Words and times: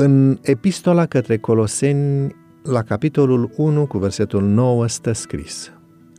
În 0.00 0.38
epistola 0.42 1.06
către 1.06 1.36
Coloseni, 1.38 2.36
la 2.62 2.82
capitolul 2.82 3.50
1 3.56 3.86
cu 3.86 3.98
versetul 3.98 4.42
9 4.42 4.86
stă 4.86 5.12
scris 5.12 5.72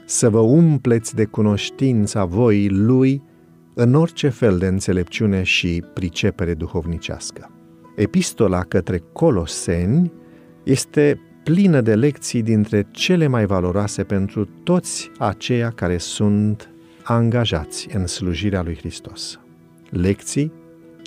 Să 0.06 0.30
vă 0.30 0.40
umpleți 0.40 1.16
de 1.16 1.26
cunoștința 1.26 2.26
voii 2.26 2.70
Lui 2.70 3.24
în 3.74 3.94
orice 3.94 4.30
fel 4.30 4.58
de 4.58 4.66
înțelepciune 4.66 5.44
și 5.44 5.84
pricepere 5.94 6.54
duhovnicească. 6.54 7.52
Epistola 7.96 8.64
către 8.64 9.04
Coloseni 9.14 10.12
este 10.64 11.20
plină 11.44 11.82
de 11.82 11.96
lecții 11.96 12.42
dintre 12.42 12.88
cele 12.92 13.28
mai 13.28 13.46
valoroase 13.46 14.04
pentru 14.04 14.46
toți 14.64 15.12
aceia 15.18 15.70
care 15.70 15.98
sunt 15.98 16.70
angajați 17.04 17.88
în 17.94 18.08
slujirea 18.08 18.62
lui 18.62 18.76
Hristos. 18.76 19.40
Lecții 19.90 20.52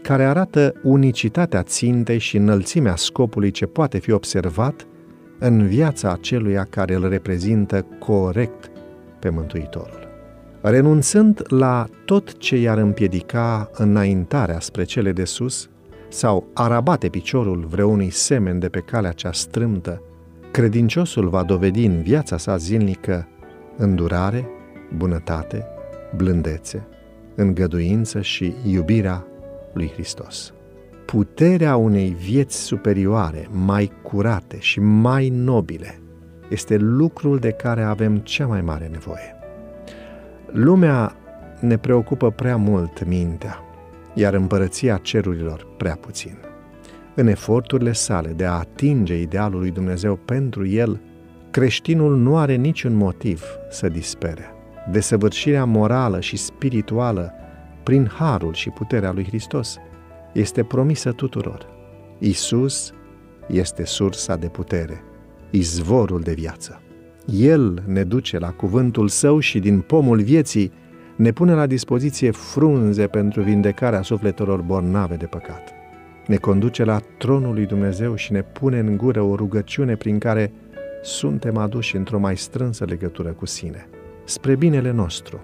care 0.03 0.25
arată 0.25 0.75
unicitatea 0.83 1.63
țintei 1.63 2.19
și 2.19 2.37
înălțimea 2.37 2.97
scopului 2.97 3.51
ce 3.51 3.67
poate 3.67 3.99
fi 3.99 4.13
observat 4.13 4.87
în 5.39 5.67
viața 5.67 6.13
aceluia 6.13 6.65
care 6.65 6.95
îl 6.95 7.09
reprezintă 7.09 7.87
corect 7.99 8.71
pe 9.19 9.29
Mântuitorul. 9.29 10.09
Renunțând 10.61 11.43
la 11.49 11.87
tot 12.05 12.39
ce 12.39 12.57
i-ar 12.57 12.79
împiedica 12.79 13.71
înaintarea 13.73 14.61
spre 14.61 14.85
cele 14.85 15.13
de 15.13 15.25
sus 15.25 15.69
sau 16.09 16.47
arabate 16.55 17.09
piciorul 17.09 17.67
vreunui 17.69 18.11
semen 18.11 18.59
de 18.59 18.69
pe 18.69 18.81
calea 18.81 19.13
cea 19.13 19.33
strâmtă, 19.33 20.03
credinciosul 20.51 21.29
va 21.29 21.43
dovedi 21.43 21.85
în 21.85 22.03
viața 22.03 22.37
sa 22.37 22.57
zilnică 22.57 23.29
îndurare, 23.77 24.49
bunătate, 24.97 25.67
blândețe, 26.17 26.87
îngăduință 27.35 28.21
și 28.21 28.55
iubirea 28.67 29.27
lui 29.73 29.91
Hristos. 29.93 30.53
Puterea 31.07 31.77
unei 31.77 32.17
vieți 32.21 32.57
superioare, 32.57 33.49
mai 33.51 33.93
curate 34.03 34.57
și 34.61 34.81
mai 34.81 35.29
nobile, 35.29 36.01
este 36.49 36.77
lucrul 36.77 37.39
de 37.39 37.51
care 37.51 37.83
avem 37.83 38.17
cea 38.17 38.47
mai 38.47 38.61
mare 38.61 38.87
nevoie. 38.87 39.35
Lumea 40.47 41.17
ne 41.61 41.79
preocupă 41.79 42.31
prea 42.31 42.57
mult 42.57 43.07
mintea, 43.07 43.59
iar 44.15 44.35
împărăția 44.35 44.97
cerurilor 44.97 45.67
prea 45.77 45.97
puțin. 46.01 46.39
În 47.15 47.27
eforturile 47.27 47.93
sale 47.93 48.29
de 48.29 48.45
a 48.45 48.53
atinge 48.53 49.21
idealul 49.21 49.59
lui 49.59 49.71
Dumnezeu 49.71 50.17
pentru 50.17 50.67
el, 50.67 51.01
creștinul 51.51 52.17
nu 52.17 52.37
are 52.37 52.55
niciun 52.55 52.95
motiv 52.95 53.45
să 53.71 53.89
dispere. 53.89 54.45
Desăvârșirea 54.91 55.65
morală 55.65 56.21
și 56.21 56.37
spirituală 56.37 57.33
prin 57.83 58.11
harul 58.19 58.53
și 58.53 58.71
puterea 58.71 59.13
lui 59.13 59.25
Hristos, 59.25 59.77
este 60.33 60.63
promisă 60.63 61.13
tuturor. 61.13 61.67
Isus 62.19 62.93
este 63.49 63.85
sursa 63.85 64.37
de 64.37 64.47
putere, 64.47 65.03
izvorul 65.51 66.21
de 66.21 66.33
viață. 66.33 66.81
El 67.27 67.83
ne 67.87 68.05
duce 68.05 68.39
la 68.39 68.51
cuvântul 68.51 69.09
său 69.09 69.39
și 69.39 69.59
din 69.59 69.81
pomul 69.81 70.23
vieții 70.23 70.73
ne 71.17 71.31
pune 71.31 71.55
la 71.55 71.67
dispoziție 71.67 72.31
frunze 72.31 73.07
pentru 73.07 73.43
vindecarea 73.43 74.03
sufletelor 74.03 74.61
bornave 74.61 75.15
de 75.15 75.27
păcat. 75.27 75.73
Ne 76.27 76.37
conduce 76.37 76.85
la 76.85 77.01
tronul 77.19 77.55
lui 77.55 77.67
Dumnezeu 77.67 78.15
și 78.15 78.33
ne 78.33 78.43
pune 78.43 78.79
în 78.79 78.97
gură 78.97 79.21
o 79.21 79.35
rugăciune 79.35 79.97
prin 79.97 80.19
care 80.19 80.53
suntem 81.03 81.57
aduși 81.57 81.97
într-o 81.97 82.19
mai 82.19 82.37
strânsă 82.37 82.85
legătură 82.85 83.29
cu 83.29 83.47
sine, 83.47 83.89
spre 84.25 84.57
binele 84.57 84.91
nostru, 84.91 85.41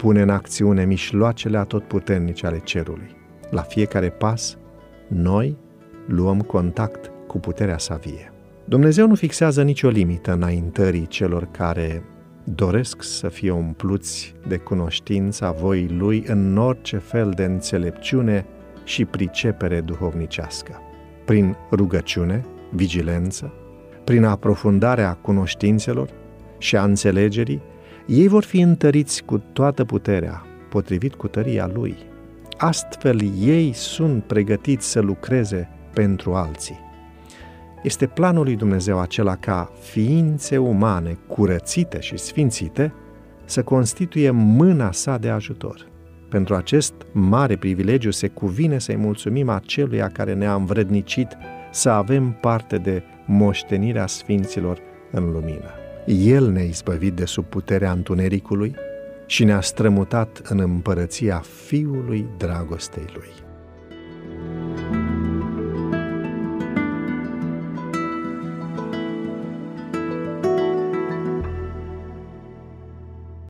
pune 0.00 0.22
în 0.22 0.28
acțiune 0.28 0.84
mișloacele 0.84 1.58
atotputernice 1.58 2.46
ale 2.46 2.58
cerului. 2.58 3.16
La 3.50 3.62
fiecare 3.62 4.08
pas, 4.08 4.56
noi 5.08 5.56
luăm 6.06 6.40
contact 6.40 7.10
cu 7.26 7.38
puterea 7.38 7.78
sa 7.78 7.94
vie. 7.94 8.32
Dumnezeu 8.64 9.06
nu 9.06 9.14
fixează 9.14 9.62
nicio 9.62 9.88
limită 9.88 10.32
înaintării 10.32 11.06
celor 11.06 11.48
care 11.50 12.02
doresc 12.44 13.02
să 13.02 13.28
fie 13.28 13.50
umpluți 13.50 14.34
de 14.48 14.56
cunoștința 14.56 15.50
voii 15.50 15.88
Lui 15.98 16.24
în 16.26 16.56
orice 16.56 16.96
fel 16.96 17.32
de 17.36 17.44
înțelepciune 17.44 18.46
și 18.84 19.04
pricepere 19.04 19.80
duhovnicească. 19.80 20.80
Prin 21.24 21.56
rugăciune, 21.72 22.44
vigilență, 22.70 23.52
prin 24.04 24.24
aprofundarea 24.24 25.12
cunoștințelor 25.12 26.08
și 26.58 26.76
a 26.76 26.84
înțelegerii, 26.84 27.62
ei 28.10 28.28
vor 28.28 28.44
fi 28.44 28.60
întăriți 28.60 29.22
cu 29.24 29.38
toată 29.38 29.84
puterea, 29.84 30.42
potrivit 30.68 31.14
cu 31.14 31.28
tăria 31.28 31.70
Lui. 31.74 31.96
Astfel, 32.56 33.20
ei 33.40 33.72
sunt 33.72 34.24
pregătiți 34.24 34.90
să 34.90 35.00
lucreze 35.00 35.68
pentru 35.94 36.34
alții. 36.34 36.78
Este 37.82 38.06
planul 38.06 38.44
lui 38.44 38.56
Dumnezeu 38.56 38.98
acela 38.98 39.36
ca 39.36 39.72
ființe 39.80 40.56
umane 40.56 41.18
curățite 41.26 42.00
și 42.00 42.16
sfințite 42.16 42.92
să 43.44 43.62
constituie 43.62 44.30
mâna 44.30 44.92
sa 44.92 45.18
de 45.18 45.28
ajutor. 45.28 45.88
Pentru 46.28 46.54
acest 46.54 46.94
mare 47.12 47.56
privilegiu 47.56 48.10
se 48.10 48.28
cuvine 48.28 48.78
să-i 48.78 48.96
mulțumim 48.96 49.48
aceluia 49.48 50.08
care 50.08 50.34
ne-a 50.34 50.54
învrednicit 50.54 51.28
să 51.70 51.90
avem 51.90 52.36
parte 52.40 52.76
de 52.76 53.02
moștenirea 53.26 54.06
sfinților 54.06 54.78
în 55.10 55.30
lumină. 55.30 55.70
El 56.06 56.50
ne-a 56.50 56.62
izbăvit 56.62 57.14
de 57.14 57.24
sub 57.24 57.44
puterea 57.44 57.92
întunericului 57.92 58.74
și 59.26 59.44
ne-a 59.44 59.60
strămutat 59.60 60.40
în 60.44 60.60
împărăția 60.60 61.42
Fiului 61.66 62.26
dragostei 62.36 63.04
Lui. 63.14 63.49